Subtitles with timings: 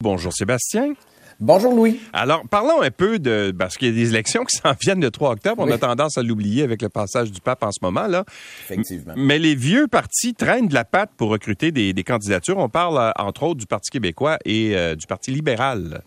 [0.00, 0.92] Bonjour Sébastien.
[1.40, 1.98] Bonjour Louis.
[2.12, 5.10] Alors, parlons un peu de parce qu'il y a des élections qui s'en viennent le
[5.10, 5.60] 3 octobre.
[5.66, 8.24] On a tendance à l'oublier avec le passage du pape en ce moment là.
[8.62, 9.14] Effectivement.
[9.16, 12.58] Mais les vieux partis traînent de la patte pour recruter des, candidatures.
[12.58, 16.04] On parle euh, entre autres du Parti québécois et euh, du Parti libéral.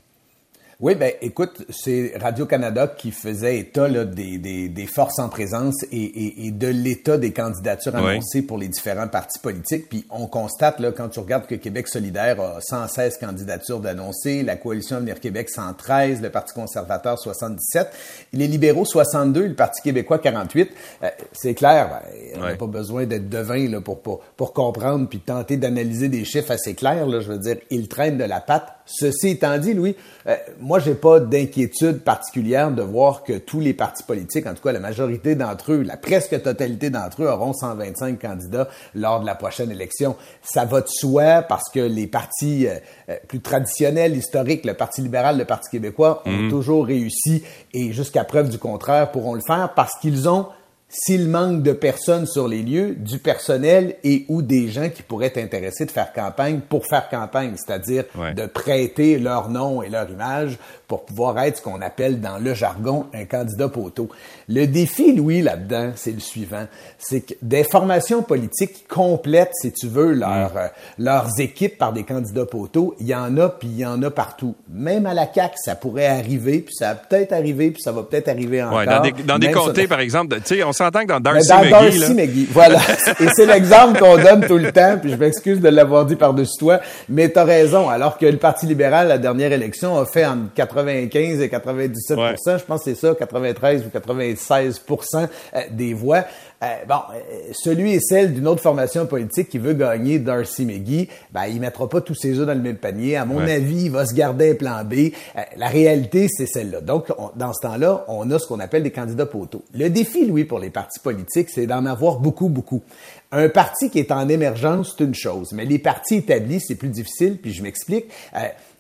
[0.81, 5.75] Oui, ben écoute, c'est Radio-Canada qui faisait état là, des, des, des, forces en présence
[5.91, 9.89] et, et, et de l'état des candidatures annoncées pour les différents partis politiques.
[9.89, 14.55] Puis on constate, là, quand tu regardes que Québec solidaire a 116 candidatures d'annoncées, la
[14.55, 17.87] Coalition Avenir Québec 113, le Parti conservateur 77,
[18.33, 20.71] les libéraux 62, le Parti québécois 48.
[21.03, 25.07] Euh, c'est clair, ben, on n'a pas besoin d'être devin là, pour, pour, pour comprendre
[25.07, 27.05] puis tenter d'analyser des chiffres assez clairs.
[27.05, 28.73] Là, je veux dire, ils traînent de la patte.
[28.91, 29.95] Ceci étant dit, Louis,
[30.27, 34.61] euh, moi, j'ai pas d'inquiétude particulière de voir que tous les partis politiques, en tout
[34.61, 39.25] cas la majorité d'entre eux, la presque totalité d'entre eux auront 125 candidats lors de
[39.25, 40.15] la prochaine élection.
[40.43, 42.75] Ça va de soi parce que les partis euh,
[43.09, 46.49] euh, plus traditionnels, historiques, le Parti libéral, le Parti québécois, ont mhm.
[46.49, 50.47] toujours réussi et jusqu'à preuve du contraire pourront le faire parce qu'ils ont
[50.91, 55.27] s'il manque de personnes sur les lieux, du personnel et ou des gens qui pourraient
[55.27, 58.03] être intéressés de faire campagne pour faire campagne, c'est-à-dire
[58.35, 62.53] de prêter leur nom et leur image pour pouvoir être ce qu'on appelle dans le
[62.53, 64.09] jargon un candidat poteau.
[64.49, 66.65] Le défi, Louis, là-dedans, c'est le suivant.
[66.97, 72.03] C'est que des formations politiques complètes, si tu veux, leur, euh, leurs équipes par des
[72.03, 74.55] candidats poteaux, il y en a, puis il y en a partout.
[74.69, 78.03] Même à la CAQ, ça pourrait arriver, puis ça a peut-être arrivé, puis ça va
[78.03, 78.79] peut-être arriver encore.
[78.79, 81.47] Ouais, dans des, dans des comtés, par exemple, tu sais, on s'entend que dans Darcy
[81.47, 82.79] dans Darcy McGee, voilà.
[83.19, 86.57] et c'est l'exemple qu'on donne tout le temps, puis je m'excuse de l'avoir dit par-dessus
[86.59, 86.79] toi,
[87.09, 87.89] mais tu as raison.
[87.89, 92.17] Alors que le Parti libéral, la dernière élection, a fait en 80 95 et 97
[92.17, 95.27] je pense que c'est ça, 93 ou 96 euh,
[95.71, 96.23] des voix.
[96.63, 101.09] Euh, bon, euh, celui et celle d'une autre formation politique qui veut gagner Darcy McGee,
[101.31, 103.17] ben, il mettra pas tous ses œufs dans le même panier.
[103.17, 105.11] À mon avis, il va se garder un plan B.
[105.57, 106.81] la réalité, c'est celle-là.
[106.81, 109.63] Donc, dans ce temps-là, on a ce qu'on appelle des candidats poteaux.
[109.73, 112.83] Le défi, Louis, pour les partis politiques, c'est d'en avoir beaucoup, beaucoup.
[113.31, 116.89] Un parti qui est en émergence, c'est une chose, mais les partis établis, c'est plus
[116.89, 118.05] difficile, puis je m'explique.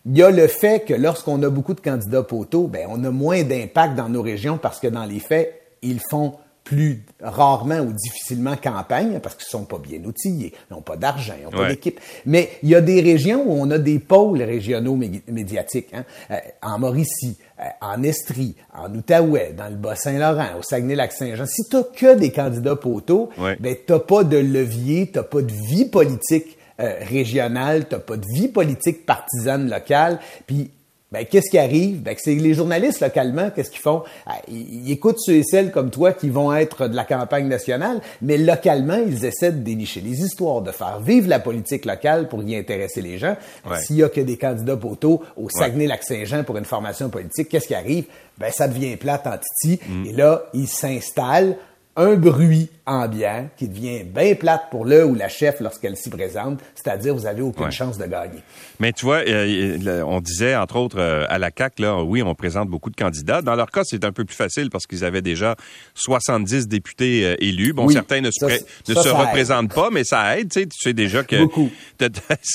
[0.05, 3.11] Il y a le fait que lorsqu'on a beaucoup de candidats poteaux, ben, on a
[3.11, 7.91] moins d'impact dans nos régions parce que dans les faits, ils font plus rarement ou
[7.91, 11.67] difficilement campagne parce qu'ils sont pas bien outillés, ils n'ont pas d'argent, ils n'ont pas
[11.67, 11.99] d'équipe.
[12.25, 15.89] Mais il y a des régions où on a des pôles régionaux médiatiques.
[15.93, 16.05] Hein?
[16.29, 21.45] Euh, en Mauricie, euh, en Estrie, en Outaouais, dans le Bas-Saint-Laurent, au Saguenay-Lac-Saint-Jean.
[21.45, 25.41] Si tu que des candidats poteaux, ben, tu n'as pas de levier, tu n'as pas
[25.41, 30.19] de vie politique euh, régionale, tu n'as pas de vie politique partisane locale.
[30.47, 30.71] Puis
[31.11, 32.01] ben, qu'est-ce qui arrive?
[32.01, 34.03] Ben, c'est les journalistes localement, qu'est-ce qu'ils font?
[34.25, 37.99] Ah, ils, écoutent ceux et celles comme toi qui vont être de la campagne nationale,
[38.21, 42.41] mais localement, ils essaient de dénicher les histoires, de faire vivre la politique locale pour
[42.43, 43.35] y intéresser les gens.
[43.75, 47.75] S'il y a que des candidats poteaux au Saguenay-Lac-Saint-Jean pour une formation politique, qu'est-ce qui
[47.75, 48.05] arrive?
[48.37, 49.81] Ben, ça devient plate en titi.
[49.87, 50.05] Mm.
[50.05, 51.57] Et là, ils s'installent
[51.95, 56.59] un bruit ambiant qui devient bien plate pour le ou la chef lorsqu'elle s'y présente,
[56.75, 58.39] c'est-à-dire vous avez aucune chance de gagner.
[58.79, 62.33] Mais tu vois, euh, on disait entre autres euh, à la CAC là, oui, on
[62.33, 63.41] présente beaucoup de candidats.
[63.41, 65.55] Dans leur cas, c'est un peu plus facile parce qu'ils avaient déjà
[65.93, 67.73] 70 députés euh, élus.
[67.73, 70.51] Bon, certains ne se, ne se représentent pas, mais ça aide.
[70.51, 71.37] Tu sais, tu sais déjà que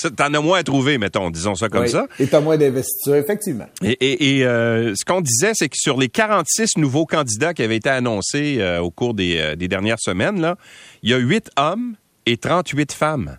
[0.09, 2.07] t'en as moins à trouver, mettons, disons ça comme ça.
[2.19, 3.67] Et t'as moins d'investisseurs, effectivement.
[3.83, 7.89] Et, et, ce qu'on disait, c'est que sur les 46 nouveaux candidats qui avaient été
[7.89, 10.57] annoncés au cours des, des dernières semaines là,
[11.03, 13.37] il y a 8 hommes et 38 femmes.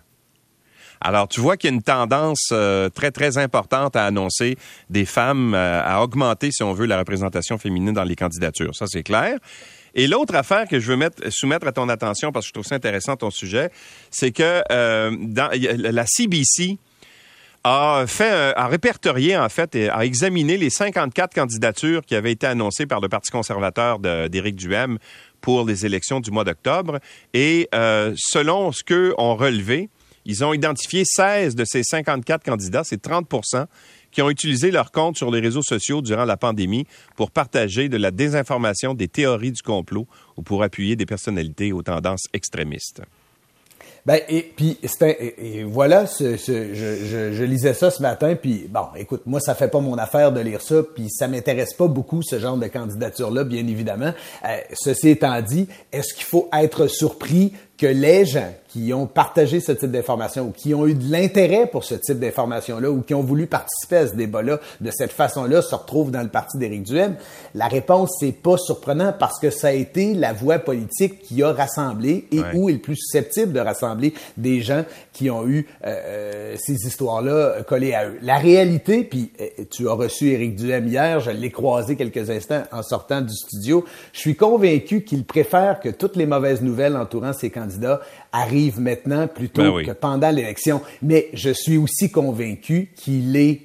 [1.01, 4.57] Alors, tu vois qu'il y a une tendance euh, très, très importante à annoncer
[4.89, 8.75] des femmes, euh, à augmenter, si on veut, la représentation féminine dans les candidatures.
[8.75, 9.37] Ça, c'est clair.
[9.95, 12.65] Et l'autre affaire que je veux mettre, soumettre à ton attention, parce que je trouve
[12.65, 13.71] ça intéressant ton sujet,
[14.11, 16.77] c'est que euh, la CBC
[17.63, 22.47] a fait, a répertorié en fait, et a examiné les 54 candidatures qui avaient été
[22.47, 24.97] annoncées par le Parti conservateur d'Éric Duhem
[25.41, 26.99] pour les élections du mois d'octobre.
[27.33, 29.89] Et euh, selon ce qu'eux ont relevé,
[30.25, 33.27] ils ont identifié 16 de ces 54 candidats, c'est 30
[34.11, 37.97] qui ont utilisé leur compte sur les réseaux sociaux durant la pandémie pour partager de
[37.97, 40.07] la désinformation, des théories du complot
[40.37, 43.01] ou pour appuyer des personnalités aux tendances extrémistes.
[44.05, 48.85] Ben, et puis, et, voilà, ce, ce, je, je, lisais ça ce matin, puis bon,
[48.95, 52.21] écoute, moi, ça fait pas mon affaire de lire ça, puis ça m'intéresse pas beaucoup,
[52.21, 54.13] ce genre de candidature-là, bien évidemment.
[54.45, 59.61] Euh, ceci étant dit, est-ce qu'il faut être surpris que les gens qui ont partagé
[59.61, 63.15] ce type d'information ou qui ont eu de l'intérêt pour ce type d'information-là ou qui
[63.15, 66.83] ont voulu participer à ce débat-là de cette façon-là se retrouvent dans le parti d'Éric
[66.83, 67.15] Duhem?
[67.55, 71.53] La réponse, c'est pas surprenant parce que ça a été la voie politique qui a
[71.53, 74.83] rassemblé et où est le plus susceptible de rassembler des gens
[75.13, 78.19] qui ont eu euh, euh ces histoires-là collées à eux.
[78.21, 82.63] La réalité, puis euh, tu as reçu Éric Duhem hier, je l'ai croisé quelques instants
[82.71, 87.33] en sortant du studio, je suis convaincu qu'il préfère que toutes les mauvaises nouvelles entourant
[87.33, 87.68] ses candidats
[88.31, 90.81] arrive maintenant plutôt ben que pendant l'élection.
[91.01, 93.61] Mais je suis aussi convaincu qu'il est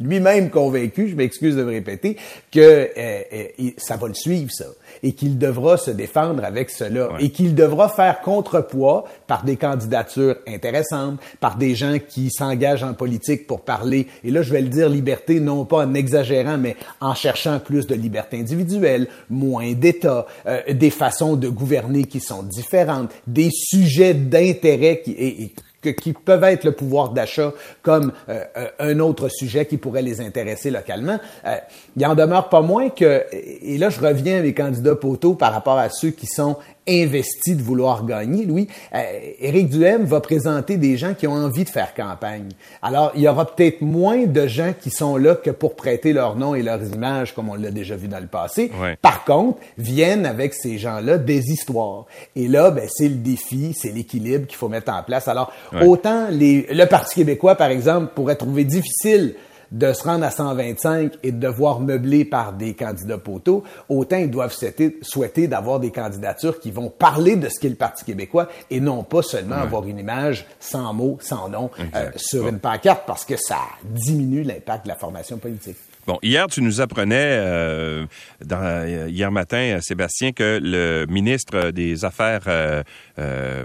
[0.00, 2.16] lui-même convaincu, je m'excuse de me répéter,
[2.52, 4.66] que euh, euh, ça va le suivre, ça,
[5.02, 10.36] et qu'il devra se défendre avec cela, et qu'il devra faire contrepoids par des candidatures
[10.46, 14.68] intéressantes, par des gens qui s'engagent en politique pour parler, et là je vais le
[14.68, 20.26] dire liberté, non pas en exagérant, mais en cherchant plus de liberté individuelle, moins d'État,
[20.46, 25.12] euh, des façons de gouverner qui sont différentes, des sujets d'intérêt qui...
[25.12, 27.52] et qui peuvent être le pouvoir d'achat
[27.82, 31.18] comme euh, euh, un autre sujet qui pourrait les intéresser localement.
[31.46, 31.56] Euh,
[31.96, 35.52] il en demeure pas moins que, et là je reviens à mes candidats poteaux par
[35.52, 36.56] rapport à ceux qui sont
[36.88, 39.02] investi de vouloir gagner, Louis, euh,
[39.40, 42.48] Éric Duhem va présenter des gens qui ont envie de faire campagne.
[42.82, 46.36] Alors, il y aura peut-être moins de gens qui sont là que pour prêter leur
[46.36, 48.70] nom et leurs images, comme on l'a déjà vu dans le passé.
[49.02, 52.06] Par contre, viennent avec ces gens-là des histoires.
[52.36, 55.28] Et là, ben, c'est le défi, c'est l'équilibre qu'il faut mettre en place.
[55.28, 55.52] Alors,
[55.82, 59.34] autant les, le Parti québécois, par exemple, pourrait trouver difficile
[59.72, 64.30] de se rendre à 125 et de devoir meubler par des candidats poteaux, autant ils
[64.30, 64.54] doivent
[65.02, 69.02] souhaiter, d'avoir des candidatures qui vont parler de ce qu'est le Parti québécois et non
[69.02, 73.36] pas seulement avoir une image sans mots, sans nom euh, sur une pancarte parce que
[73.36, 75.76] ça diminue l'impact de la formation politique.
[76.08, 78.06] Bon, hier, tu nous apprenais, euh,
[78.42, 82.82] dans, hier matin, Sébastien, que le ministre des Affaires euh,
[83.18, 83.62] euh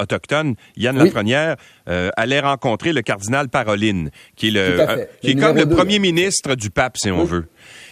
[0.00, 1.56] autochtones, Yann Lafrenière,
[1.90, 6.54] euh, allait rencontrer le cardinal Paroline, qui est, le, qui est comme le premier ministre
[6.54, 7.44] du pape, si on veut.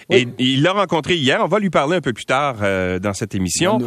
[0.09, 1.43] Et il l'a rencontré hier.
[1.45, 2.57] On va lui parler un peu plus tard
[3.01, 3.79] dans cette émission.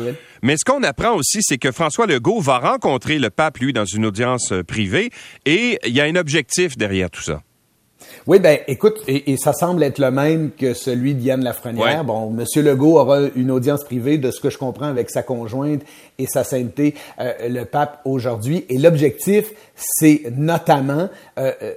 [0.44, 3.84] Mais ce qu'on apprend aussi, c'est que François Legault va rencontrer le pape, lui, dans
[3.84, 5.10] une audience privée.
[5.46, 7.42] Et il y a un objectif derrière tout ça.
[8.28, 12.04] Oui, ben écoute, et, ça semble être le même que celui d'Yann Lafrenière.
[12.04, 15.82] Bon, Monsieur Legault aura une audience privée, de ce que je comprends, avec sa conjointe
[16.18, 18.66] et sa sainteté, euh, le pape aujourd'hui.
[18.70, 21.74] Et l'objectif, c'est notamment euh, euh,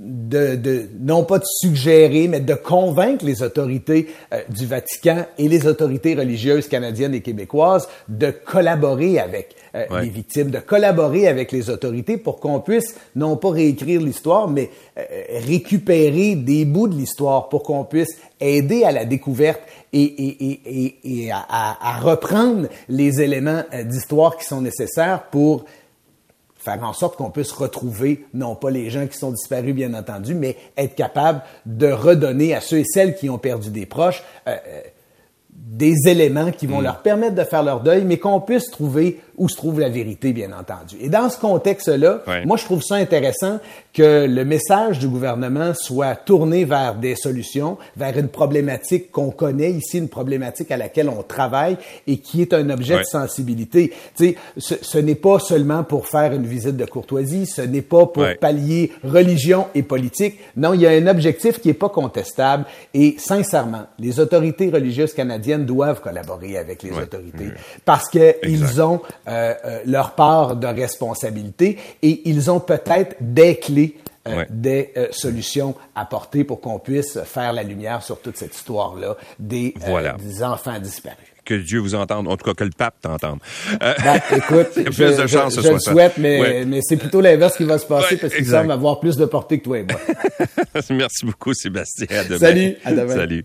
[0.00, 4.08] de, de, non pas de suggérer, mais de convaincre les autorités
[4.48, 10.58] du Vatican et les autorités religieuses canadiennes et québécoises de collaborer avec les victimes, de
[10.58, 14.70] collaborer avec les autorités pour qu'on puisse non pas réécrire l'histoire, mais
[15.46, 19.60] récupérer des bouts de l'histoire pour qu'on puisse aider à la découverte
[19.92, 25.64] et, et, et, et à, à, reprendre les éléments euh, d'histoire qui sont nécessaires pour
[26.56, 30.34] faire en sorte qu'on puisse retrouver non pas les gens qui sont disparus bien entendu,
[30.34, 34.56] mais être capable de redonner à ceux et celles qui ont perdu des proches euh,
[34.66, 34.80] euh,
[35.50, 36.84] des éléments qui vont mm.
[36.84, 40.32] leur permettre de faire leur deuil, mais qu'on puisse trouver où se trouve la vérité,
[40.32, 40.94] bien entendu.
[41.00, 43.58] Et dans ce contexte-là, moi, je trouve ça intéressant
[43.92, 49.72] que le message du gouvernement soit tourné vers des solutions, vers une problématique qu'on connaît
[49.72, 53.92] ici, une problématique à laquelle on travaille et qui est un objet de sensibilité.
[54.16, 57.82] Tu sais, ce, ce n'est pas seulement pour faire une visite de courtoisie, ce n'est
[57.82, 60.38] pas pour pallier religion et politique.
[60.56, 65.14] Non, il y a un objectif qui est pas contestable et sincèrement, les autorités religieuses
[65.14, 67.48] canadiennes doivent collaborer avec les autorités
[67.84, 69.00] parce qu'ils ont
[69.32, 73.96] euh, euh, leur part de responsabilité et ils ont peut-être des clés
[74.28, 79.16] euh, des solutions à porter pour qu'on puisse faire la lumière sur toute cette histoire-là
[79.38, 79.74] des,
[80.18, 83.40] des enfants disparus que Dieu vous entende, en tout cas que le pape t'entende.
[83.80, 87.64] Ben, écoute, je, de chance je, je le souhaite, mais, mais c'est plutôt l'inverse qui
[87.64, 89.98] va se passer parce qu'il semble avoir plus de portée que toi et moi.
[90.90, 92.06] Merci beaucoup, Sébastien.
[92.10, 92.38] À demain.
[92.38, 93.14] Salut, à demain.
[93.14, 93.40] Salut.